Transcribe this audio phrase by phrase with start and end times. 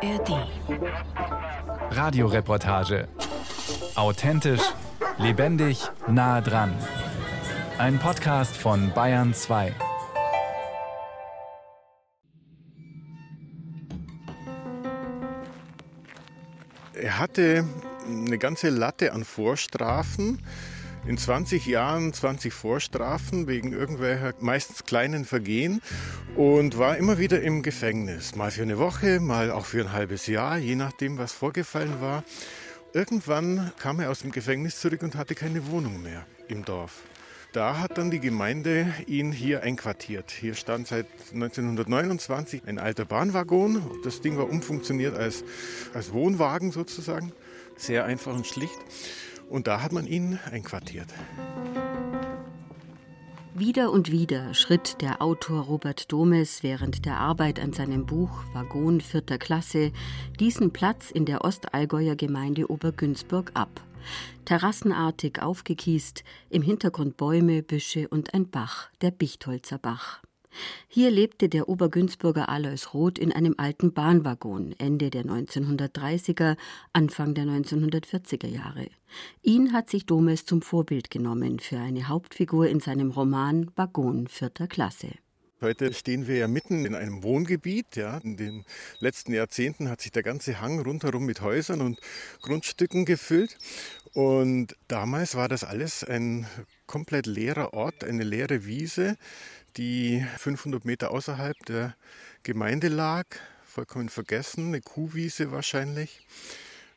[0.00, 0.46] ARD.
[1.90, 3.08] Radioreportage.
[3.96, 4.62] Authentisch,
[5.18, 6.72] lebendig, nah dran.
[7.78, 9.74] Ein Podcast von Bayern 2.
[16.94, 17.64] Er hatte
[18.06, 20.38] eine ganze Latte an Vorstrafen.
[21.08, 25.80] In 20 Jahren 20 Vorstrafen wegen irgendwelcher meistens kleinen Vergehen
[26.36, 28.36] und war immer wieder im Gefängnis.
[28.36, 32.24] Mal für eine Woche, mal auch für ein halbes Jahr, je nachdem, was vorgefallen war.
[32.92, 37.00] Irgendwann kam er aus dem Gefängnis zurück und hatte keine Wohnung mehr im Dorf.
[37.54, 40.30] Da hat dann die Gemeinde ihn hier einquartiert.
[40.30, 43.80] Hier stand seit 1929 ein alter Bahnwaggon.
[44.04, 45.42] Das Ding war umfunktioniert als,
[45.94, 47.32] als Wohnwagen sozusagen.
[47.78, 48.78] Sehr einfach und schlicht.
[49.48, 51.08] Und da hat man ihn einquartiert.
[53.54, 59.00] Wieder und wieder schritt der Autor Robert Domes während der Arbeit an seinem Buch Waggon
[59.00, 59.90] vierter Klasse
[60.38, 63.80] diesen Platz in der Ostallgäuer Gemeinde Obergünzburg ab.
[64.44, 70.22] Terrassenartig aufgekiest, im Hintergrund Bäume, Büsche und ein Bach, der Bichtholzer Bach.
[70.88, 76.56] Hier lebte der Obergünzburger Alois Roth in einem alten Bahnwaggon Ende der 1930er,
[76.92, 78.88] Anfang der 1940er Jahre.
[79.42, 84.66] Ihn hat sich Domes zum Vorbild genommen für eine Hauptfigur in seinem Roman Waggon vierter
[84.66, 85.08] Klasse.
[85.60, 87.96] Heute stehen wir ja mitten in einem Wohngebiet.
[87.96, 88.18] Ja.
[88.18, 88.64] In den
[89.00, 91.98] letzten Jahrzehnten hat sich der ganze Hang rundherum mit Häusern und
[92.42, 93.58] Grundstücken gefüllt.
[94.14, 96.46] Und damals war das alles ein
[96.86, 99.16] komplett leerer Ort, eine leere Wiese
[99.78, 101.94] die 500 Meter außerhalb der
[102.42, 103.24] Gemeinde lag,
[103.64, 106.26] vollkommen vergessen, eine Kuhwiese wahrscheinlich.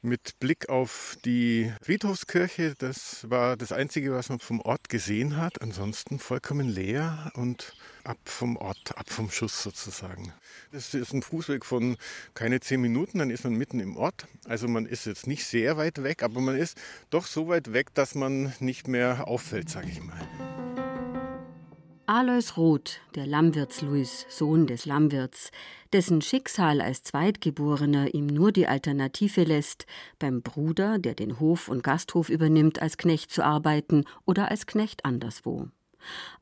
[0.03, 5.61] Mit Blick auf die Friedhofskirche, das war das Einzige, was man vom Ort gesehen hat.
[5.61, 10.33] Ansonsten vollkommen leer und ab vom Ort, ab vom Schuss sozusagen.
[10.71, 11.97] Das ist ein Fußweg von
[12.33, 14.25] keine zehn Minuten, dann ist man mitten im Ort.
[14.45, 16.75] Also man ist jetzt nicht sehr weit weg, aber man ist
[17.11, 20.70] doch so weit weg, dass man nicht mehr auffällt, sage ich mal.
[22.13, 25.49] Alois Roth, der Lammwirts-Louis, Sohn des Lammwirts,
[25.93, 29.85] dessen Schicksal als Zweitgeborener ihm nur die Alternative lässt,
[30.19, 35.05] beim Bruder, der den Hof und Gasthof übernimmt, als Knecht zu arbeiten oder als Knecht
[35.05, 35.69] anderswo.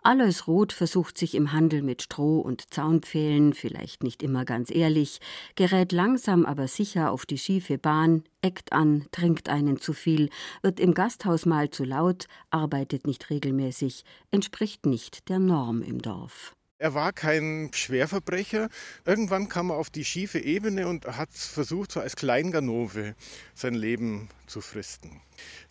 [0.04, 5.20] Alois Roth versucht sich im Handel mit Stroh und Zaunpfählen, vielleicht nicht immer ganz ehrlich,
[5.56, 10.30] gerät langsam aber sicher auf die schiefe Bahn, eckt an, trinkt einen zu viel,
[10.62, 16.56] wird im Gasthaus mal zu laut, arbeitet nicht regelmäßig, entspricht nicht der Norm im Dorf.
[16.82, 18.70] Er war kein Schwerverbrecher.
[19.04, 23.16] Irgendwann kam er auf die schiefe Ebene und hat versucht, so als Kleinganove
[23.54, 25.22] sein Leben zu fristen.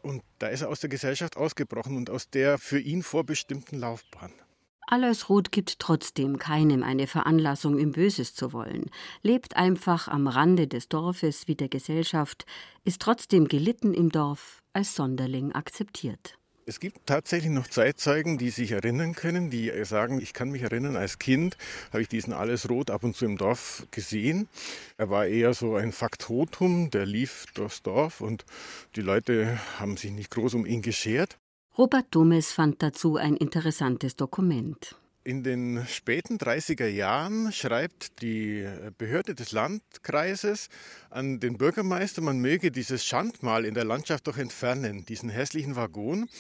[0.03, 4.33] Und da ist er aus der Gesellschaft ausgebrochen und aus der für ihn vorbestimmten Laufbahn.
[4.87, 8.91] Alois Roth gibt trotzdem keinem eine Veranlassung, ihm Böses zu wollen,
[9.23, 12.45] lebt einfach am Rande des Dorfes wie der Gesellschaft,
[12.85, 16.38] ist trotzdem gelitten im Dorf, als Sonderling akzeptiert.
[16.69, 20.97] Es gibt tatsächlich noch Zeitzeugen, die sich erinnern können, die sagen, ich kann mich erinnern,
[20.97, 21.57] als Kind
[21.95, 24.49] habe ich diesen Alles Rot ab und zu im Dorf gesehen.
[24.99, 28.45] Er war eher so ein Faktotum, der lief durchs Dorf und
[28.97, 31.39] die Leute haben sich nicht groß um ihn geschert.
[31.79, 34.95] Robert Dummes fand dazu ein interessantes Dokument.
[35.29, 38.67] In den späten 30er Jahren schreibt die
[38.97, 40.71] Behörde des Landkreises
[41.11, 46.31] an den Bürgermeister, man möge dieses Schandmal in der Landschaft doch entfernen, diesen hässlichen Waggon,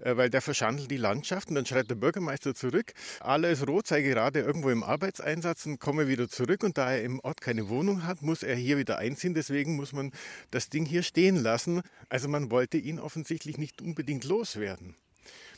[0.00, 1.50] äh, weil der verschandelt die Landschaft.
[1.50, 6.08] Und dann schreibt der Bürgermeister zurück, alles Rot sei gerade irgendwo im Arbeitseinsatz und komme
[6.08, 6.64] wieder zurück.
[6.64, 9.34] Und da er im Ort keine Wohnung hat, muss er hier wieder einziehen.
[9.34, 10.10] Deswegen muss man
[10.50, 11.82] das Ding hier stehen lassen.
[12.08, 14.96] Also man wollte ihn offensichtlich nicht unbedingt loswerden.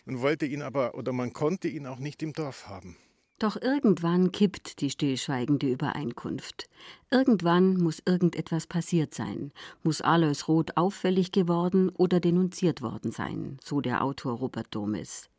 [0.05, 2.97] Man wollte ihn aber oder man konnte ihn auch nicht im Dorf haben.
[3.41, 6.69] Doch irgendwann kippt die stillschweigende Übereinkunft.
[7.11, 9.51] Irgendwann muss irgendetwas passiert sein,
[9.83, 15.31] muss Alois Roth auffällig geworden oder denunziert worden sein, so der Autor Robert Domes.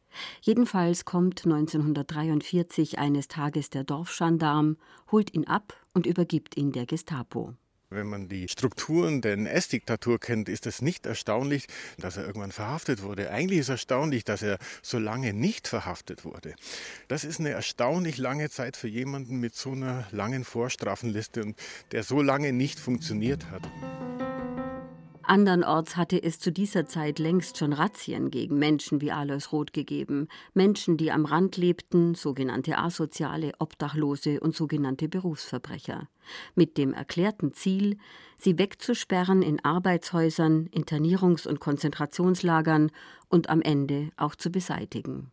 [0.42, 4.78] Jedenfalls kommt 1943 eines Tages der Dorfschandarm,
[5.12, 7.54] holt ihn ab und übergibt ihn der Gestapo.
[7.94, 11.68] Wenn man die Strukturen der NS-Diktatur kennt, ist es nicht erstaunlich,
[11.98, 13.32] dass er irgendwann verhaftet wurde.
[13.32, 16.56] Eigentlich ist es erstaunlich, dass er so lange nicht verhaftet wurde.
[17.10, 21.58] Das ist eine erstaunlich lange Zeit für jemanden mit so einer langen Vorstrafenliste und
[21.92, 23.70] der so lange nicht funktioniert hat.
[25.32, 30.28] Andernorts hatte es zu dieser Zeit längst schon Razzien gegen Menschen wie Alois Roth gegeben.
[30.54, 36.10] Menschen, die am Rand lebten, sogenannte Asoziale, Obdachlose und sogenannte Berufsverbrecher.
[36.54, 37.98] Mit dem erklärten Ziel,
[38.38, 42.92] sie wegzusperren in Arbeitshäusern, Internierungs- und Konzentrationslagern
[43.30, 45.32] und am Ende auch zu beseitigen.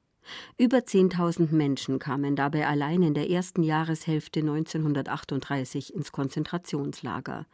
[0.57, 7.47] Über 10.000 Menschen kamen dabei allein in der ersten Jahreshälfte 1938 ins Konzentrationslager,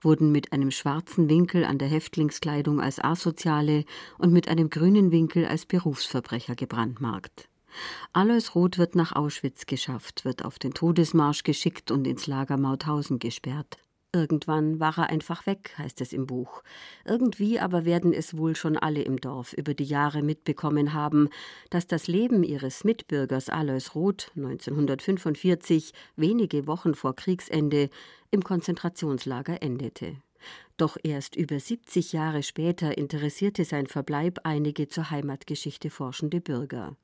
[0.00, 3.84] wurden mit einem schwarzen Winkel an der Häftlingskleidung als Asoziale
[4.18, 7.48] und mit einem grünen Winkel als Berufsverbrecher gebrandmarkt.
[8.12, 13.18] Alois Roth wird nach Auschwitz geschafft, wird auf den Todesmarsch geschickt und ins Lager Mauthausen
[13.18, 13.78] gesperrt.
[14.14, 16.62] Irgendwann war er einfach weg, heißt es im Buch.
[17.06, 21.30] Irgendwie aber werden es wohl schon alle im Dorf über die Jahre mitbekommen haben,
[21.70, 27.88] dass das Leben ihres Mitbürgers Alois Roth 1945, wenige Wochen vor Kriegsende,
[28.30, 30.16] im Konzentrationslager endete.
[30.76, 36.96] Doch erst über 70 Jahre später interessierte sein Verbleib einige zur Heimatgeschichte forschende Bürger.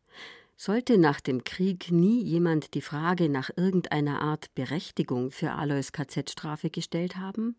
[0.61, 6.69] Sollte nach dem Krieg nie jemand die Frage nach irgendeiner Art Berechtigung für Alois KZ-Strafe
[6.69, 7.57] gestellt haben?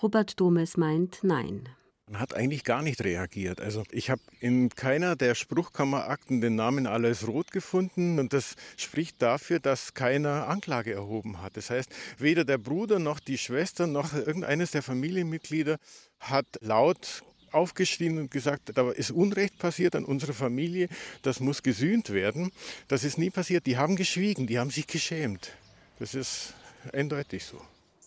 [0.00, 1.68] Robert Domes meint nein.
[2.08, 3.60] Man hat eigentlich gar nicht reagiert.
[3.60, 9.20] Also ich habe in keiner der Spruchkammerakten den Namen Alois Roth gefunden und das spricht
[9.20, 11.56] dafür, dass keiner Anklage erhoben hat.
[11.56, 15.78] Das heißt, weder der Bruder noch die Schwester noch irgendeines der Familienmitglieder
[16.20, 17.24] hat laut
[17.56, 20.88] aufgeschrien und gesagt, da ist Unrecht passiert an unserer Familie,
[21.22, 22.52] das muss gesühnt werden.
[22.88, 23.66] Das ist nie passiert.
[23.66, 25.52] Die haben geschwiegen, die haben sich geschämt.
[25.98, 26.54] Das ist
[26.92, 27.60] eindeutig so.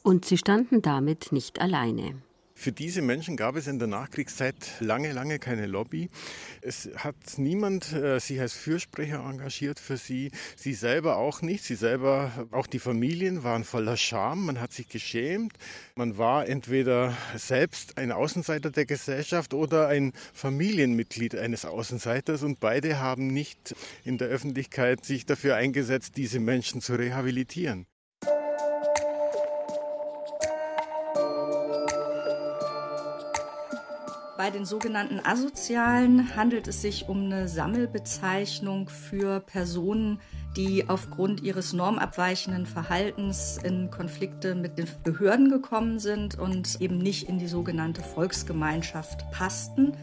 [0.04, 2.22] Und sie standen damit nicht alleine.
[2.60, 6.10] Für diese Menschen gab es in der Nachkriegszeit lange, lange keine Lobby.
[6.60, 10.32] Es hat niemand äh, sich als Fürsprecher engagiert für sie.
[10.58, 11.64] Sie selber auch nicht.
[11.64, 14.46] Sie selber, auch die Familien waren voller Scham.
[14.46, 15.54] Man hat sich geschämt.
[15.96, 22.44] Man war entweder selbst ein Außenseiter der Gesellschaft oder ein Familienmitglied eines Außenseiters.
[22.44, 23.74] Und beide haben nicht
[24.04, 27.86] in der Öffentlichkeit sich dafür eingesetzt, diese Menschen zu rehabilitieren.
[34.40, 40.22] Bei den sogenannten Asozialen handelt es sich um eine Sammelbezeichnung für Personen,
[40.56, 47.28] die aufgrund ihres normabweichenden Verhaltens in Konflikte mit den Behörden gekommen sind und eben nicht
[47.28, 49.98] in die sogenannte Volksgemeinschaft passten.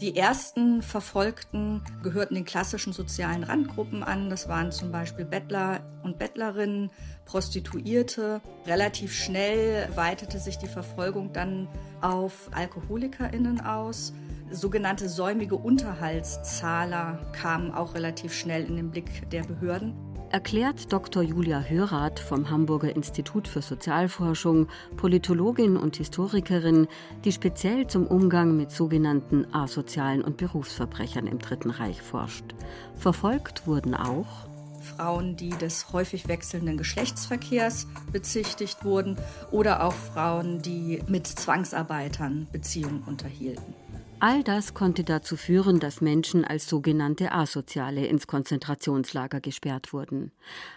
[0.00, 4.30] Die ersten Verfolgten gehörten den klassischen sozialen Randgruppen an.
[4.30, 6.90] Das waren zum Beispiel Bettler und Bettlerinnen,
[7.24, 8.40] Prostituierte.
[8.64, 11.66] Relativ schnell weitete sich die Verfolgung dann
[12.00, 14.12] auf AlkoholikerInnen aus.
[14.52, 21.22] Sogenannte säumige Unterhaltszahler kamen auch relativ schnell in den Blick der Behörden erklärt Dr.
[21.22, 26.86] Julia Hörath vom Hamburger Institut für Sozialforschung, Politologin und Historikerin,
[27.24, 32.54] die speziell zum Umgang mit sogenannten asozialen und Berufsverbrechern im Dritten Reich forscht.
[32.94, 34.48] Verfolgt wurden auch
[34.80, 39.16] Frauen, die des häufig wechselnden Geschlechtsverkehrs bezichtigt wurden
[39.50, 43.74] oder auch Frauen, die mit Zwangsarbeitern Beziehungen unterhielten.
[44.20, 50.32] All das konnte dazu führen, dass Menschen als sogenannte Asoziale ins Konzentrationslager gesperrt wurden.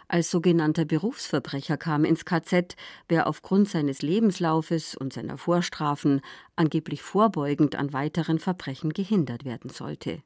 [0.07, 2.75] Als sogenannter Berufsverbrecher kam ins KZ,
[3.07, 6.21] wer aufgrund seines Lebenslaufes und seiner Vorstrafen
[6.55, 10.21] angeblich vorbeugend an weiteren Verbrechen gehindert werden sollte.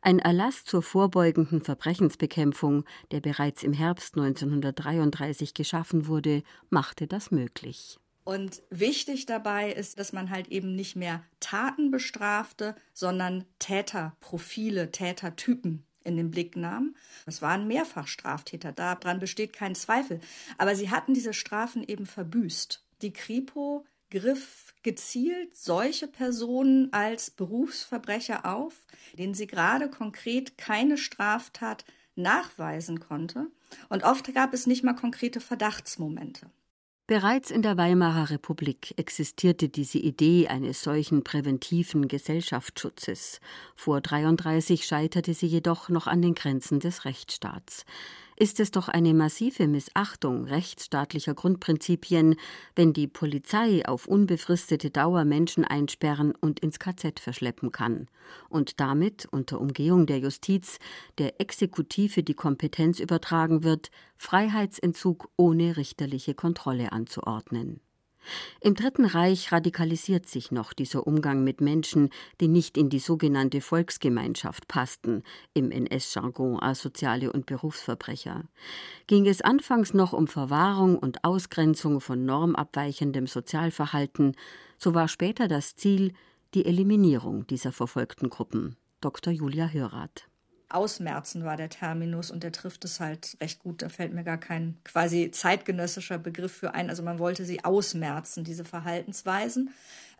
[0.00, 8.00] Ein Erlass zur vorbeugenden Verbrechensbekämpfung, der bereits im Herbst 1933 geschaffen wurde, machte das möglich.
[8.26, 15.86] Und wichtig dabei ist, dass man halt eben nicht mehr Taten bestrafte, sondern Täterprofile, Tätertypen
[16.02, 16.96] in den Blick nahm.
[17.26, 20.18] Es waren Mehrfachstraftäter, daran besteht kein Zweifel.
[20.58, 22.84] Aber sie hatten diese Strafen eben verbüßt.
[23.02, 31.84] Die Kripo griff gezielt solche Personen als Berufsverbrecher auf, denen sie gerade konkret keine Straftat
[32.16, 33.46] nachweisen konnte.
[33.88, 36.50] Und oft gab es nicht mal konkrete Verdachtsmomente.
[37.08, 43.40] Bereits in der Weimarer Republik existierte diese Idee eines solchen präventiven Gesellschaftsschutzes.
[43.76, 47.84] Vor 33 scheiterte sie jedoch noch an den Grenzen des Rechtsstaats
[48.36, 52.36] ist es doch eine massive Missachtung rechtsstaatlicher Grundprinzipien,
[52.74, 58.08] wenn die Polizei auf unbefristete Dauer Menschen einsperren und ins KZ verschleppen kann
[58.48, 60.78] und damit unter Umgehung der Justiz
[61.18, 67.80] der Exekutive die Kompetenz übertragen wird, Freiheitsentzug ohne richterliche Kontrolle anzuordnen.
[68.60, 73.60] Im Dritten Reich radikalisiert sich noch dieser Umgang mit Menschen, die nicht in die sogenannte
[73.60, 75.22] Volksgemeinschaft passten,
[75.54, 78.44] im NS-Jargon Asoziale und Berufsverbrecher.
[79.06, 84.36] Ging es anfangs noch um Verwahrung und Ausgrenzung von normabweichendem Sozialverhalten,
[84.78, 86.12] so war später das Ziel
[86.54, 88.76] die Eliminierung dieser verfolgten Gruppen.
[89.00, 89.32] Dr.
[89.32, 90.28] Julia Hörath.
[90.68, 93.82] Ausmerzen war der Terminus und der trifft es halt recht gut.
[93.82, 96.90] Da fällt mir gar kein quasi zeitgenössischer Begriff für ein.
[96.90, 99.70] Also man wollte sie ausmerzen, diese Verhaltensweisen,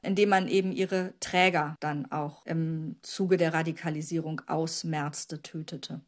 [0.03, 6.00] indem man eben ihre Träger dann auch im Zuge der Radikalisierung ausmerzte, tötete.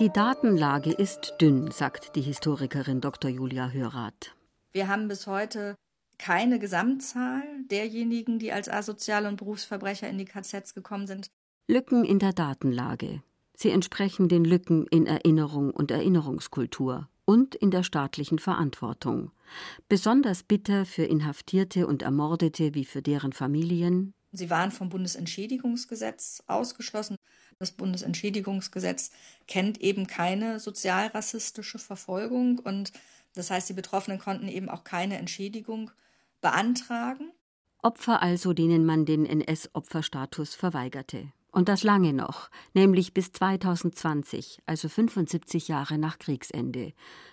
[0.00, 3.30] Die Datenlage ist dünn, sagt die Historikerin Dr.
[3.30, 4.34] Julia Hörath.
[4.72, 5.76] Wir haben bis heute
[6.18, 11.30] keine Gesamtzahl derjenigen, die als asoziale und Berufsverbrecher in die KZs gekommen sind.
[11.66, 13.22] Lücken in der Datenlage.
[13.56, 19.30] Sie entsprechen den Lücken in Erinnerung und Erinnerungskultur und in der staatlichen Verantwortung.
[19.88, 24.12] Besonders bitter für Inhaftierte und Ermordete wie für deren Familien.
[24.32, 27.16] Sie waren vom Bundesentschädigungsgesetz ausgeschlossen.
[27.60, 29.12] Das Bundesentschädigungsgesetz
[29.46, 32.92] kennt eben keine sozialrassistische Verfolgung und
[33.34, 35.90] das heißt, die Betroffenen konnten eben auch keine Entschädigung
[36.40, 37.32] beantragen.
[37.82, 41.32] Opfer also, denen man den NS-Opferstatus verweigerte.
[41.50, 46.92] Und das lange noch, nämlich bis 2020, also 75 Jahre nach Kriegsende.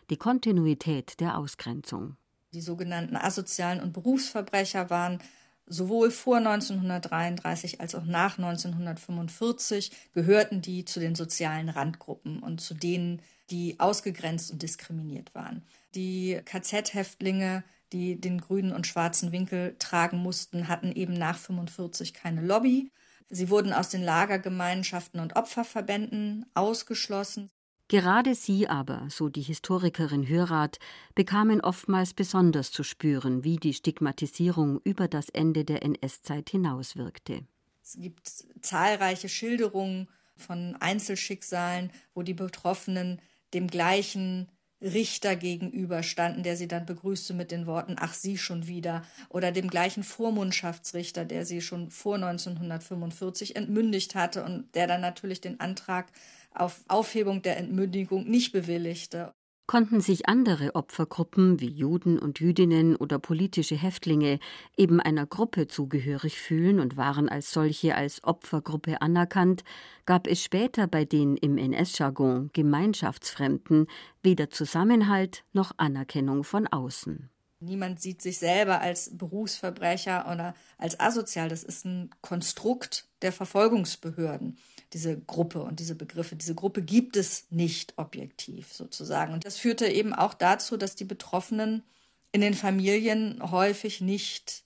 [0.10, 2.18] Die Kontinuität der Ausgrenzung.
[2.54, 5.20] Die sogenannten asozialen und Berufsverbrecher waren
[5.66, 12.74] sowohl vor 1933 als auch nach 1945 gehörten die zu den sozialen Randgruppen und zu
[12.74, 15.64] denen, die ausgegrenzt und diskriminiert waren.
[15.94, 22.42] Die KZ-Häftlinge, die den grünen und schwarzen Winkel tragen mussten, hatten eben nach 1945 keine
[22.42, 22.92] Lobby.
[23.30, 27.50] Sie wurden aus den Lagergemeinschaften und Opferverbänden ausgeschlossen.
[27.90, 30.80] Gerade sie aber, so die Historikerin Hörath,
[31.14, 37.42] bekamen oftmals besonders zu spüren, wie die Stigmatisierung über das Ende der NS-Zeit hinauswirkte.
[37.84, 38.30] Es gibt
[38.62, 43.22] zahlreiche Schilderungen von Einzelschicksalen, wo die Betroffenen
[43.54, 44.48] dem gleichen
[44.82, 49.70] Richter gegenüberstanden, der sie dann begrüßte mit den Worten Ach, Sie schon wieder, oder dem
[49.70, 56.12] gleichen Vormundschaftsrichter, der sie schon vor 1945 entmündigt hatte und der dann natürlich den Antrag
[56.54, 59.34] auf Aufhebung der Entmündigung nicht bewilligte.
[59.72, 64.40] Konnten sich andere Opfergruppen wie Juden und Jüdinnen oder politische Häftlinge
[64.76, 69.64] eben einer Gruppe zugehörig fühlen und waren als solche als Opfergruppe anerkannt,
[70.06, 73.88] gab es später bei den im NS-Jargon Gemeinschaftsfremden
[74.22, 77.30] weder Zusammenhalt noch Anerkennung von außen.
[77.62, 81.48] Niemand sieht sich selber als Berufsverbrecher oder als asozial.
[81.48, 84.58] Das ist ein Konstrukt der Verfolgungsbehörden
[84.94, 86.36] diese Gruppe und diese Begriffe.
[86.36, 89.34] Diese Gruppe gibt es nicht objektiv sozusagen.
[89.34, 91.84] Und das führte eben auch dazu, dass die Betroffenen
[92.32, 94.64] in den Familien häufig nicht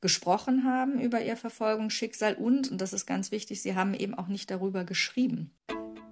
[0.00, 4.26] gesprochen haben über ihr Verfolgungsschicksal und, und das ist ganz wichtig, sie haben eben auch
[4.26, 5.54] nicht darüber geschrieben.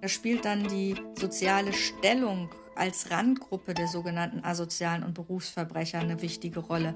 [0.01, 6.61] Da spielt dann die soziale Stellung als Randgruppe der sogenannten asozialen und Berufsverbrecher eine wichtige
[6.61, 6.95] Rolle.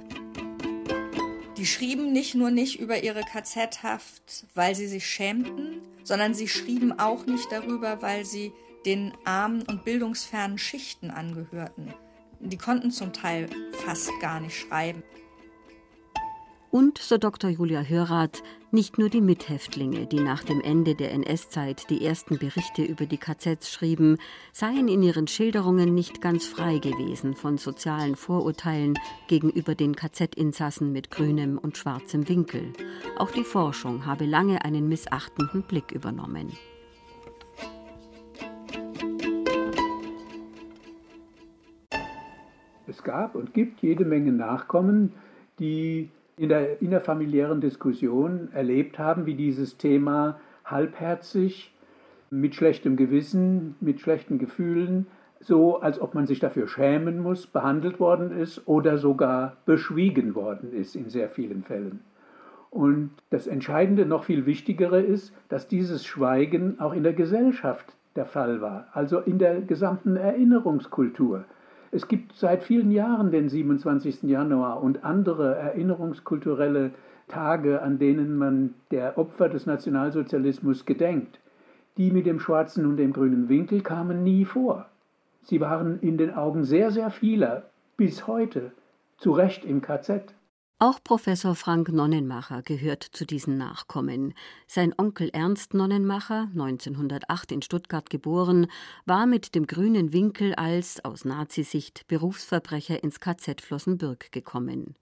[1.57, 6.99] Die schrieben nicht nur nicht über ihre KZ-Haft, weil sie sich schämten, sondern sie schrieben
[6.99, 8.51] auch nicht darüber, weil sie
[8.85, 11.93] den armen und bildungsfernen Schichten angehörten.
[12.41, 13.49] Die konnten zum Teil
[13.85, 15.01] fast gar nicht schreiben.
[16.75, 17.49] Und, so Dr.
[17.49, 22.83] Julia Hörath, nicht nur die Mithäftlinge, die nach dem Ende der NS-Zeit die ersten Berichte
[22.83, 24.17] über die KZs schrieben,
[24.51, 28.95] seien in ihren Schilderungen nicht ganz frei gewesen von sozialen Vorurteilen
[29.29, 32.73] gegenüber den KZ-Insassen mit grünem und schwarzem Winkel.
[33.17, 36.51] Auch die Forschung habe lange einen missachtenden Blick übernommen.
[42.85, 45.13] Es gab und gibt jede Menge Nachkommen,
[45.57, 51.71] die in der innerfamiliären Diskussion erlebt haben, wie dieses Thema halbherzig,
[52.29, 55.07] mit schlechtem Gewissen, mit schlechten Gefühlen,
[55.39, 60.73] so als ob man sich dafür schämen muss, behandelt worden ist oder sogar beschwiegen worden
[60.73, 62.01] ist in sehr vielen Fällen.
[62.71, 68.25] Und das Entscheidende, noch viel Wichtigere ist, dass dieses Schweigen auch in der Gesellschaft der
[68.25, 71.45] Fall war, also in der gesamten Erinnerungskultur.
[71.91, 74.23] Es gibt seit vielen Jahren den 27.
[74.23, 76.91] Januar und andere erinnerungskulturelle
[77.27, 81.39] Tage, an denen man der Opfer des Nationalsozialismus gedenkt.
[81.97, 84.87] Die mit dem schwarzen und dem grünen Winkel kamen nie vor.
[85.43, 87.63] Sie waren in den Augen sehr, sehr vieler
[87.97, 88.71] bis heute
[89.17, 90.33] zu Recht im KZ.
[90.77, 94.33] Auch Professor Frank Nonnenmacher gehört zu diesen Nachkommen.
[94.67, 98.67] Sein Onkel Ernst Nonnenmacher, 1908 in Stuttgart geboren,
[99.05, 104.95] war mit dem grünen Winkel als, aus Nazisicht, Berufsverbrecher ins KZ Flossenbürg gekommen.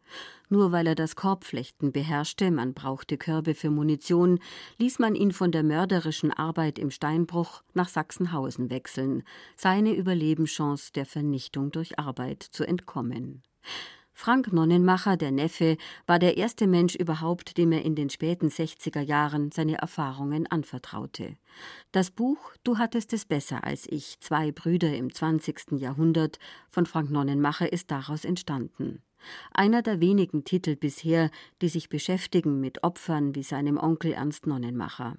[0.47, 4.37] Nur weil er das Korbflechten beherrschte, man brauchte Körbe für Munition,
[4.77, 9.23] ließ man ihn von der mörderischen Arbeit im Steinbruch nach Sachsenhausen wechseln,
[9.55, 13.41] seine Überlebenschance der Vernichtung durch Arbeit zu entkommen.
[14.13, 19.01] Frank Nonnenmacher, der Neffe, war der erste Mensch überhaupt, dem er in den späten 60er
[19.01, 21.35] Jahren seine Erfahrungen anvertraute.
[21.91, 25.73] Das Buch Du hattest es besser als ich, zwei Brüder im 20.
[25.79, 26.39] Jahrhundert
[26.69, 29.01] von Frank Nonnenmacher ist daraus entstanden.
[29.51, 31.29] Einer der wenigen Titel bisher,
[31.61, 35.17] die sich beschäftigen mit Opfern wie seinem Onkel Ernst Nonnenmacher.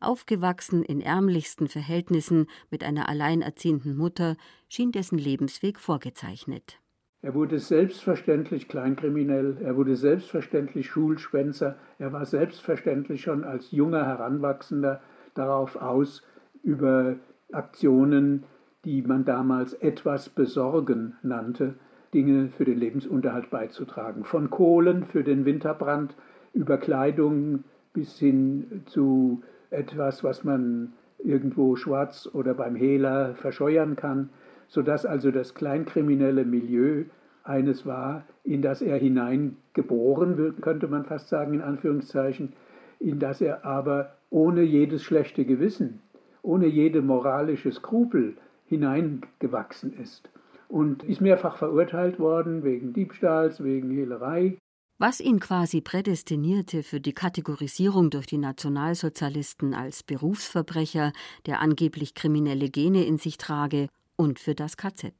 [0.00, 4.36] Aufgewachsen in ärmlichsten Verhältnissen mit einer alleinerziehenden Mutter,
[4.68, 6.80] schien dessen Lebensweg vorgezeichnet.
[7.22, 15.00] Er wurde selbstverständlich kleinkriminell, er wurde selbstverständlich Schulschwänzer, er war selbstverständlich schon als junger Heranwachsender
[15.34, 16.22] darauf aus,
[16.62, 17.16] über
[17.52, 18.44] Aktionen,
[18.84, 21.74] die man damals etwas besorgen nannte,
[22.14, 24.24] Dinge für den Lebensunterhalt beizutragen.
[24.24, 26.14] Von Kohlen für den Winterbrand
[26.54, 34.30] über Kleidung bis hin zu etwas, was man irgendwo schwarz oder beim Hehler verscheuern kann,
[34.70, 37.04] sodass also das kleinkriminelle Milieu
[37.42, 42.52] eines war, in das er hineingeboren wird, könnte man fast sagen, in Anführungszeichen,
[43.00, 46.00] in das er aber ohne jedes schlechte Gewissen,
[46.42, 48.36] ohne jede moralische Skrupel
[48.66, 50.30] hineingewachsen ist
[50.68, 54.56] und ist mehrfach verurteilt worden wegen Diebstahls, wegen Hehlerei.
[54.98, 61.12] Was ihn quasi prädestinierte für die Kategorisierung durch die Nationalsozialisten als Berufsverbrecher,
[61.46, 63.88] der angeblich kriminelle Gene in sich trage,
[64.20, 65.14] und für das KZ.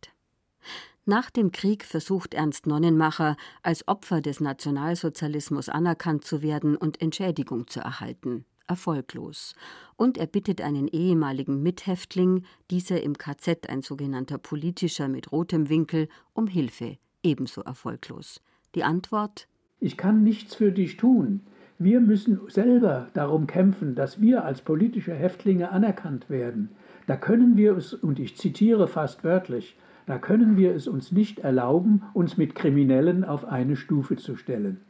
[1.07, 7.67] Nach dem Krieg versucht Ernst Nonnenmacher, als Opfer des Nationalsozialismus anerkannt zu werden und Entschädigung
[7.67, 8.45] zu erhalten.
[8.67, 9.55] Erfolglos.
[9.97, 16.07] Und er bittet einen ehemaligen Mithäftling, dieser im KZ ein sogenannter politischer mit rotem Winkel,
[16.35, 16.99] um Hilfe.
[17.23, 18.43] Ebenso erfolglos.
[18.75, 19.49] Die Antwort
[19.83, 21.41] ich kann nichts für dich tun.
[21.79, 26.69] Wir müssen selber darum kämpfen, dass wir als politische Häftlinge anerkannt werden.
[27.11, 29.77] Da können wir es, und ich zitiere fast wörtlich,
[30.07, 34.81] da können wir es uns nicht erlauben, uns mit Kriminellen auf eine Stufe zu stellen.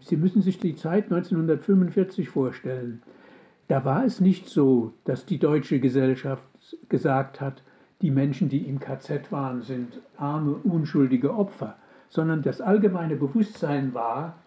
[0.00, 3.02] Sie müssen sich die Zeit 1945 vorstellen.
[3.66, 6.42] Da war es nicht so, dass die deutsche Gesellschaft
[6.88, 7.62] gesagt hat,
[8.00, 11.76] die Menschen, die im KZ waren, sind arme, unschuldige Opfer
[12.08, 14.38] sondern das allgemeine Bewusstsein war,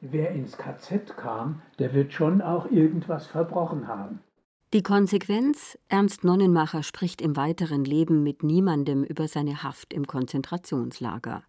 [0.00, 4.20] wer ins KZ kam, der wird schon auch irgendwas verbrochen haben.
[4.74, 11.42] Die Konsequenz, Ernst Nonnenmacher spricht im weiteren Leben mit niemandem über seine Haft im Konzentrationslager.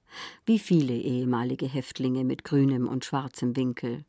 [0.45, 4.05] Wie viele ehemalige Häftlinge mit grünem und schwarzem Winkel.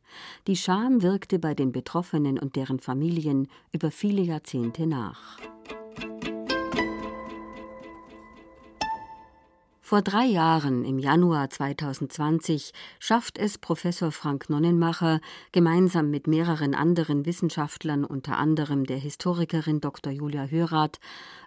[0.47, 5.41] Die Scham wirkte bei den Betroffenen und deren Familien über viele Jahrzehnte nach.
[9.91, 17.27] Vor drei Jahren, im Januar 2020, schafft es Professor Frank Nonnenmacher gemeinsam mit mehreren anderen
[17.27, 20.13] Wissenschaftlern, unter anderem der Historikerin Dr.
[20.13, 21.01] Julia Hörath,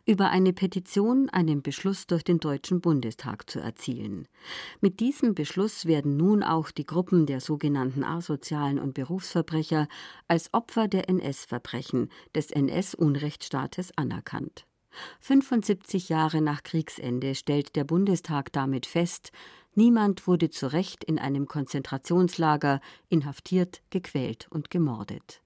[0.05, 4.27] über eine Petition einen Beschluss durch den Deutschen Bundestag zu erzielen.
[4.81, 9.87] Mit diesem Beschluss werden nun auch die Gruppen der sogenannten asozialen und Berufsverbrecher
[10.27, 14.65] als Opfer der NS-Verbrechen des NS-Unrechtsstaates anerkannt.
[15.19, 19.31] 75 Jahre nach Kriegsende stellt der Bundestag damit fest,
[19.75, 25.43] niemand wurde zu Recht in einem Konzentrationslager inhaftiert, gequält und gemordet.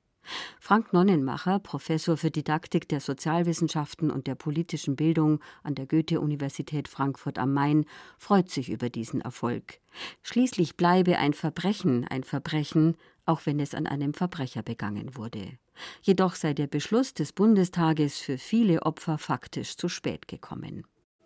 [0.60, 7.39] Frank Nonnenmacher, Professor für Didaktik der Sozialwissenschaften und der politischen Bildung an der Goethe-Universität Frankfurt
[7.39, 7.86] am Main,
[8.17, 9.79] freut sich über diesen Erfolg.
[10.23, 15.57] Schließlich bleibe ein Verbrechen ein Verbrechen, auch wenn es an einem Verbrecher begangen wurde.
[16.01, 20.85] Jedoch sei der Beschluss des Bundestages für viele Opfer faktisch zu spät gekommen.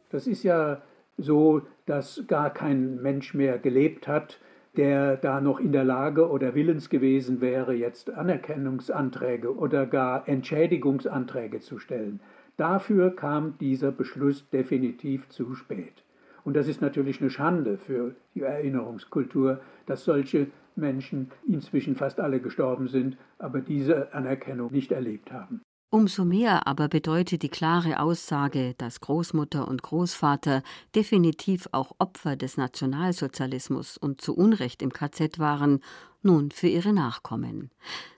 [0.09, 0.81] Das ist ja
[1.17, 4.39] so, dass gar kein Mensch mehr gelebt hat,
[4.77, 11.59] der da noch in der Lage oder willens gewesen wäre, jetzt Anerkennungsanträge oder gar Entschädigungsanträge
[11.59, 12.21] zu stellen.
[12.57, 16.03] Dafür kam dieser Beschluss definitiv zu spät.
[16.43, 22.39] Und das ist natürlich eine Schande für die Erinnerungskultur, dass solche Menschen inzwischen fast alle
[22.39, 25.61] gestorben sind, aber diese Anerkennung nicht erlebt haben.
[25.93, 30.63] Umso mehr aber bedeutet die klare Aussage, dass Großmutter und Großvater
[30.95, 35.81] definitiv auch Opfer des Nationalsozialismus und zu Unrecht im KZ waren,
[36.21, 37.71] nun für ihre Nachkommen.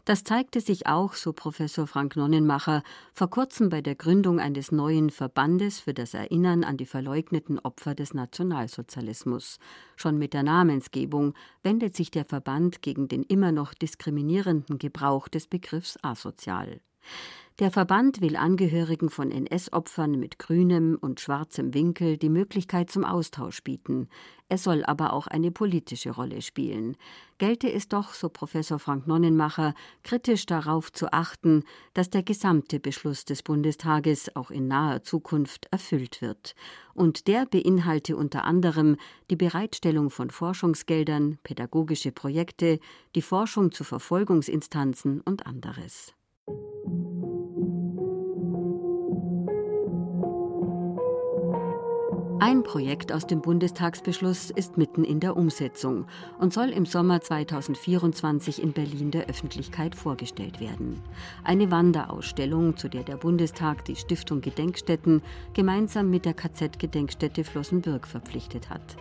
[0.06, 5.10] Das zeigte sich auch, so Professor Frank Nonnenmacher, vor kurzem bei der Gründung eines neuen
[5.10, 9.58] Verbandes für das Erinnern an die verleugneten Opfer des Nationalsozialismus.
[9.96, 11.34] Schon mit der Namensgebung
[11.64, 16.80] wendet sich der Verband gegen den immer noch diskriminierenden Gebrauch des Begriffs asozial.
[17.60, 23.62] Der Verband will Angehörigen von NS-Opfern mit grünem und schwarzem Winkel die Möglichkeit zum Austausch
[23.62, 24.10] bieten.
[24.50, 26.98] Es soll aber auch eine politische Rolle spielen.
[27.38, 31.63] Gelte es doch, so Professor Frank Nonnenmacher, kritisch darauf zu achten,
[31.94, 36.56] dass der gesamte Beschluss des Bundestages auch in naher Zukunft erfüllt wird.
[36.96, 38.98] Und der beinhalte unter anderem
[39.30, 42.80] die Bereitstellung von Forschungsgeldern, pädagogische Projekte,
[43.13, 46.16] die Forschung zu Verfolgungsinstanzen und anderes.
[52.46, 56.08] Ein Projekt aus dem Bundestagsbeschluss ist mitten in der Umsetzung
[56.40, 61.02] und soll im Sommer 2024 in Berlin der Öffentlichkeit vorgestellt werden.
[61.46, 65.22] Eine Wanderausstellung, zu der der Bundestag die Stiftung Gedenkstätten
[65.54, 68.98] gemeinsam mit der KZ-Gedenkstätte Flossenbürg verpflichtet hat.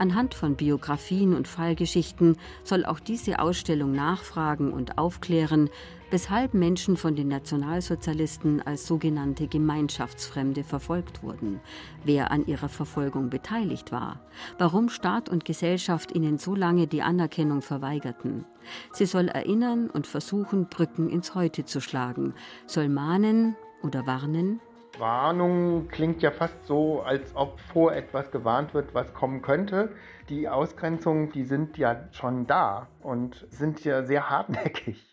[0.00, 5.68] Anhand von Biografien und Fallgeschichten soll auch diese Ausstellung nachfragen und aufklären,
[6.10, 11.60] weshalb Menschen von den Nationalsozialisten als sogenannte Gemeinschaftsfremde verfolgt wurden,
[12.02, 14.20] wer an ihrer Verfolgung beteiligt war,
[14.56, 18.46] warum Staat und Gesellschaft ihnen so lange die Anerkennung verweigerten.
[18.94, 22.32] Sie soll erinnern und versuchen, Brücken ins Heute zu schlagen,
[22.66, 24.60] soll mahnen oder warnen,
[25.00, 29.90] Warnung klingt ja fast so, als ob vor etwas gewarnt wird, was kommen könnte.
[30.28, 35.10] Die Ausgrenzungen, die sind ja schon da und sind ja sehr hartnäckig.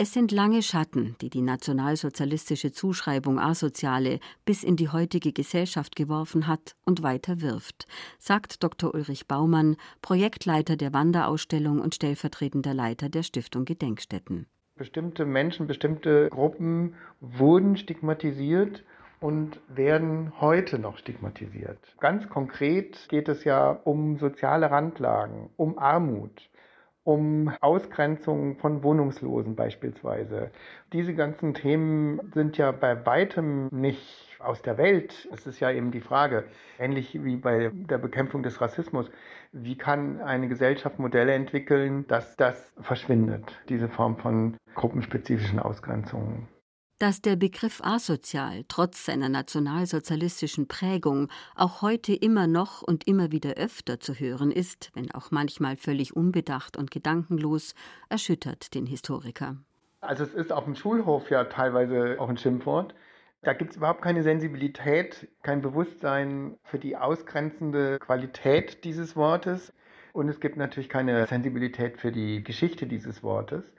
[0.00, 6.46] Es sind lange Schatten, die die nationalsozialistische Zuschreibung Asoziale bis in die heutige Gesellschaft geworfen
[6.46, 7.88] hat und weiter wirft,
[8.20, 8.94] sagt Dr.
[8.94, 14.46] Ulrich Baumann, Projektleiter der Wanderausstellung und stellvertretender Leiter der Stiftung Gedenkstätten.
[14.76, 18.84] Bestimmte Menschen, bestimmte Gruppen wurden stigmatisiert
[19.20, 21.78] und werden heute noch stigmatisiert.
[22.00, 26.50] Ganz konkret geht es ja um soziale Randlagen, um Armut,
[27.04, 30.50] um Ausgrenzung von Wohnungslosen beispielsweise.
[30.92, 35.28] Diese ganzen Themen sind ja bei weitem nicht aus der Welt.
[35.32, 36.44] Es ist ja eben die Frage,
[36.78, 39.10] ähnlich wie bei der Bekämpfung des Rassismus,
[39.52, 46.46] wie kann eine Gesellschaft Modelle entwickeln, dass das verschwindet, diese Form von gruppenspezifischen Ausgrenzungen
[46.98, 53.54] dass der Begriff asozial trotz seiner nationalsozialistischen Prägung auch heute immer noch und immer wieder
[53.54, 57.74] öfter zu hören ist, wenn auch manchmal völlig unbedacht und gedankenlos,
[58.08, 59.56] erschüttert den Historiker.
[60.00, 62.94] Also es ist auf dem Schulhof ja teilweise auch ein Schimpfwort.
[63.42, 69.72] Da gibt es überhaupt keine Sensibilität, kein Bewusstsein für die ausgrenzende Qualität dieses Wortes.
[70.12, 73.72] Und es gibt natürlich keine Sensibilität für die Geschichte dieses Wortes.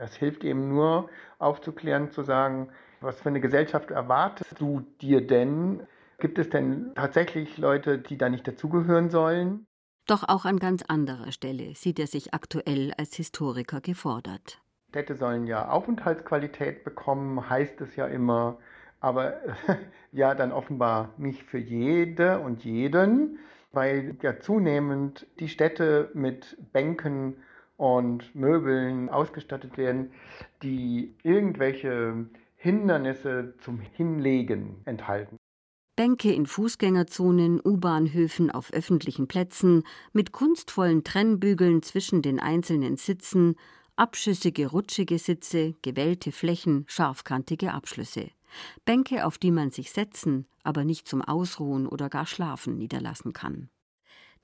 [0.00, 2.70] Es hilft eben nur aufzuklären, zu sagen,
[3.02, 5.86] was für eine Gesellschaft erwartest du dir denn?
[6.18, 9.66] Gibt es denn tatsächlich Leute, die da nicht dazugehören sollen?
[10.06, 14.58] Doch auch an ganz anderer Stelle sieht er sich aktuell als Historiker gefordert.
[14.88, 18.58] Städte sollen ja Aufenthaltsqualität bekommen, heißt es ja immer,
[19.00, 19.34] aber
[20.12, 23.38] ja dann offenbar nicht für jede und jeden,
[23.72, 27.36] weil ja zunehmend die Städte mit Bänken
[27.80, 30.12] und Möbeln ausgestattet werden,
[30.62, 35.38] die irgendwelche Hindernisse zum Hinlegen enthalten.
[35.96, 43.56] Bänke in Fußgängerzonen, U-Bahnhöfen, auf öffentlichen Plätzen, mit kunstvollen Trennbügeln zwischen den einzelnen Sitzen,
[43.96, 48.28] abschüssige, rutschige Sitze, gewellte Flächen, scharfkantige Abschlüsse.
[48.84, 53.70] Bänke, auf die man sich setzen, aber nicht zum Ausruhen oder gar Schlafen niederlassen kann.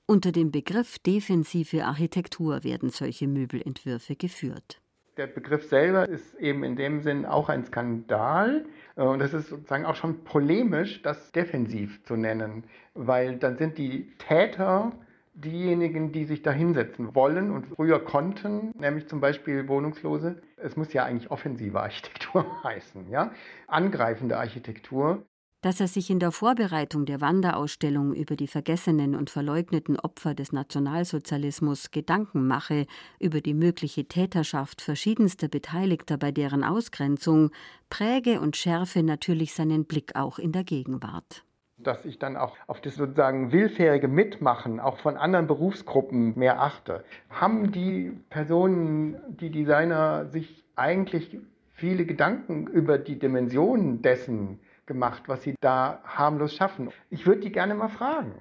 [0.09, 4.79] Unter dem Begriff defensive Architektur werden solche Möbelentwürfe geführt.
[5.17, 8.63] Der Begriff selber ist eben in dem Sinn auch ein Skandal.
[8.95, 13.77] Äh, und es ist sozusagen auch schon polemisch, das defensiv zu nennen, weil dann sind
[13.77, 14.93] die Täter
[15.33, 20.41] diejenigen, die sich da hinsetzen wollen und früher konnten, nämlich zum Beispiel Wohnungslose.
[20.55, 23.31] Es muss ja eigentlich offensive Architektur heißen, ja?
[23.67, 25.26] Angreifende Architektur
[25.61, 30.51] dass er sich in der Vorbereitung der Wanderausstellung über die vergessenen und verleugneten Opfer des
[30.51, 32.85] Nationalsozialismus Gedanken mache
[33.19, 37.51] über die mögliche Täterschaft verschiedenster Beteiligter bei deren Ausgrenzung,
[37.89, 41.43] präge und schärfe natürlich seinen Blick auch in der Gegenwart
[41.79, 47.03] dass ich dann auch auf das sozusagen willfährige Mitmachen auch von anderen Berufsgruppen mehr achte.
[47.29, 51.37] Haben die Personen, die Designer, sich eigentlich
[51.73, 56.89] viele Gedanken über die Dimensionen dessen gemacht, was sie da harmlos schaffen.
[57.09, 58.33] Ich würde die gerne mal fragen.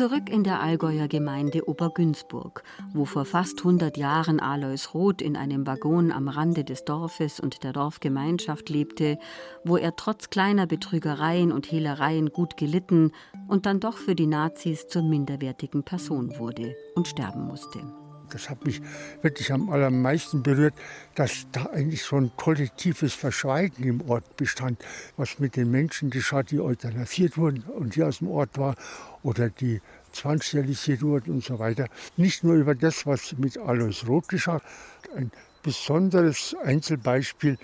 [0.00, 2.62] Zurück in der Allgäuer Gemeinde Obergünzburg,
[2.94, 7.64] wo vor fast 100 Jahren Alois Roth in einem Waggon am Rande des Dorfes und
[7.64, 9.18] der Dorfgemeinschaft lebte,
[9.62, 13.12] wo er trotz kleiner Betrügereien und Hehlereien gut gelitten
[13.46, 17.80] und dann doch für die Nazis zur minderwertigen Person wurde und sterben musste.
[18.30, 18.80] Das hat mich
[19.22, 20.74] wirklich am allermeisten berührt,
[21.14, 24.82] dass da eigentlich so ein kollektives Verschweigen im Ort bestand,
[25.16, 28.76] was mit den Menschen geschah, die euthanasiert wurden und die aus dem Ort waren
[29.22, 29.80] oder die
[30.12, 31.86] zwangssterilisiert wurden und so weiter.
[32.16, 34.60] Nicht nur über das, was mit Alois Roth geschah.
[35.14, 35.30] Ein
[35.62, 37.58] besonderes Einzelbeispiel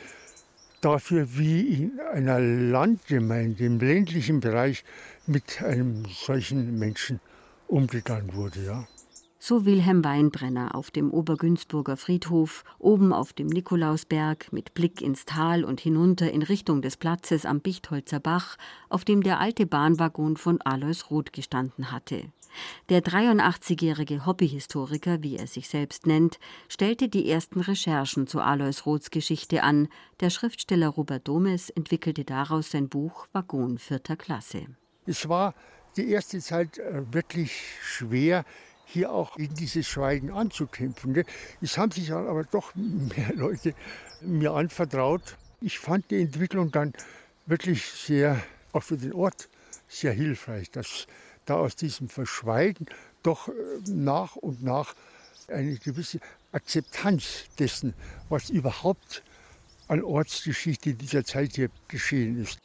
[0.80, 4.84] dafür, wie in einer Landgemeinde im ländlichen Bereich
[5.26, 7.20] mit einem solchen Menschen
[7.68, 8.64] umgegangen wurde.
[8.64, 8.86] Ja.
[9.48, 15.62] So Wilhelm Weinbrenner auf dem Obergünzburger Friedhof, oben auf dem Nikolausberg, mit Blick ins Tal
[15.62, 18.56] und hinunter in Richtung des Platzes am Bichtholzer Bach,
[18.88, 22.24] auf dem der alte Bahnwaggon von Alois Roth gestanden hatte.
[22.88, 29.12] Der 83-jährige Hobbyhistoriker, wie er sich selbst nennt, stellte die ersten Recherchen zu Alois Roths
[29.12, 29.86] Geschichte an.
[30.18, 34.66] Der Schriftsteller Robert Domes entwickelte daraus sein Buch Waggon vierter Klasse.
[35.06, 35.54] Es war
[35.96, 38.44] die erste Zeit äh, wirklich schwer,
[38.86, 41.24] hier auch in dieses Schweigen anzukämpfen.
[41.60, 43.74] Es haben sich aber doch mehr Leute
[44.20, 45.36] mir anvertraut.
[45.60, 46.92] Ich fand die Entwicklung dann
[47.46, 48.40] wirklich sehr,
[48.72, 49.48] auch für den Ort,
[49.88, 51.06] sehr hilfreich, dass
[51.44, 52.86] da aus diesem Verschweigen
[53.22, 53.52] doch äh,
[53.86, 54.94] nach und nach
[55.48, 56.20] eine gewisse
[56.52, 57.94] Akzeptanz dessen,
[58.28, 59.22] was überhaupt
[59.88, 62.58] an Ortsgeschichte dieser Zeit hier geschehen ist.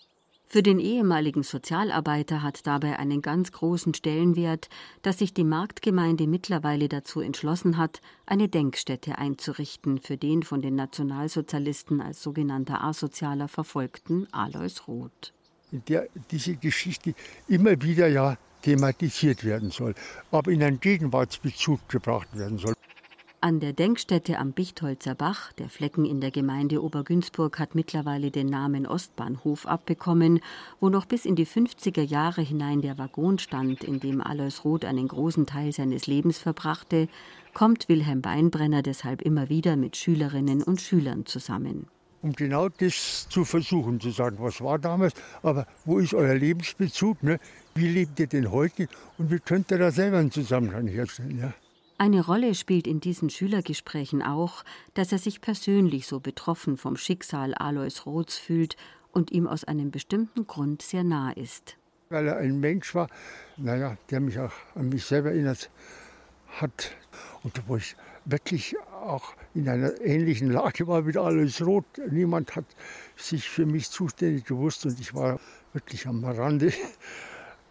[0.52, 4.68] Für den ehemaligen Sozialarbeiter hat dabei einen ganz großen Stellenwert,
[5.02, 10.76] dass sich die Marktgemeinde mittlerweile dazu entschlossen hat, eine Denkstätte einzurichten für den von den
[10.76, 15.32] Nationalsozialisten als sogenannter asozialer verfolgten Alois Roth.
[15.72, 17.14] In der diese Geschichte
[17.48, 19.96] immer wieder ja thematisiert werden soll,
[20.32, 22.74] aber in einen Gegenwartsbezug gebracht werden soll.
[23.43, 28.45] An der Denkstätte am Bichtholzer Bach, der Flecken in der Gemeinde Obergünzburg hat mittlerweile den
[28.45, 30.41] Namen Ostbahnhof abbekommen,
[30.80, 34.86] wo noch bis in die 50er Jahre hinein der Waggon stand, in dem Alois Roth
[34.86, 37.10] einen großen Teil seines Lebens verbrachte,
[37.56, 41.88] kommt Wilhelm Weinbrenner deshalb immer wieder mit Schülerinnen und Schülern zusammen
[42.23, 47.23] um genau das zu versuchen, zu sagen, was war damals, aber wo ist euer Lebensbezug,
[47.23, 47.39] ne?
[47.73, 51.39] wie lebt ihr denn heute und wie könnt ihr da selber einen Zusammenhang herstellen.
[51.39, 51.51] Ja?
[52.02, 54.64] Eine Rolle spielt in diesen Schülergesprächen auch,
[54.96, 58.76] dass er sich persönlich so betroffen vom Schicksal Alois Roths fühlt
[59.12, 61.78] und ihm aus einem bestimmten Grund sehr nah ist.
[62.10, 63.08] Weil er ein Mensch war,
[63.56, 65.70] naja, der mich auch an mich selber erinnert
[66.60, 66.90] hat
[67.44, 71.86] und wo ich wirklich auch in einer ähnlichen Lage war wie alles rot.
[72.10, 72.66] Niemand hat
[73.16, 75.40] sich für mich zuständig gewusst und ich war
[75.72, 76.74] wirklich am Rande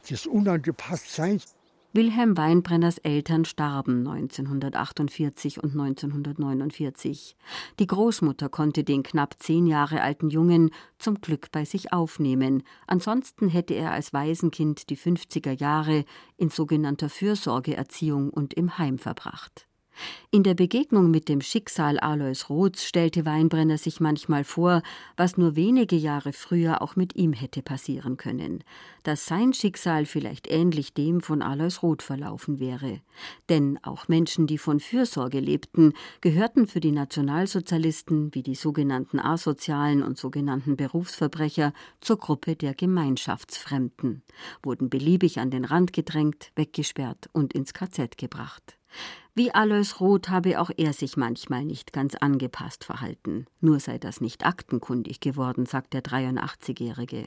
[0.08, 1.56] des Unangepasstseins.
[1.92, 7.34] Wilhelm Weinbrenners Eltern starben 1948 und 1949.
[7.80, 12.62] Die Großmutter konnte den knapp zehn Jahre alten Jungen zum Glück bei sich aufnehmen.
[12.86, 16.04] Ansonsten hätte er als Waisenkind die 50er Jahre
[16.36, 19.66] in sogenannter Fürsorgeerziehung und im Heim verbracht.
[20.32, 24.82] In der Begegnung mit dem Schicksal Alois Roths stellte Weinbrenner sich manchmal vor,
[25.16, 28.62] was nur wenige Jahre früher auch mit ihm hätte passieren können,
[29.02, 33.00] dass sein Schicksal vielleicht ähnlich dem von Alois Roth verlaufen wäre.
[33.48, 40.02] Denn auch Menschen, die von Fürsorge lebten, gehörten für die Nationalsozialisten, wie die sogenannten Asozialen
[40.02, 44.22] und sogenannten Berufsverbrecher, zur Gruppe der Gemeinschaftsfremden,
[44.62, 48.79] wurden beliebig an den Rand gedrängt, weggesperrt und ins KZ gebracht.
[49.34, 53.46] Wie Alois Roth habe auch er sich manchmal nicht ganz angepasst verhalten.
[53.60, 57.26] Nur sei das nicht aktenkundig geworden, sagt der 83-Jährige.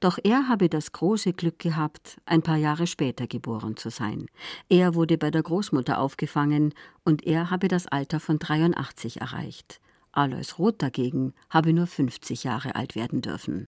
[0.00, 4.26] Doch er habe das große Glück gehabt, ein paar Jahre später geboren zu sein.
[4.68, 9.80] Er wurde bei der Großmutter aufgefangen und er habe das Alter von 83 erreicht.
[10.12, 13.54] Alois Roth dagegen habe nur 50 Jahre alt werden dürfen.